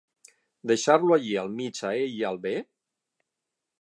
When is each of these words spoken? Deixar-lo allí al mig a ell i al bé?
Deixar-lo 0.71 1.13
allí 1.17 1.37
al 1.41 1.53
mig 1.59 1.81
a 1.91 1.93
ell 2.07 2.17
i 2.23 2.27
al 2.31 2.41
bé? 2.47 2.55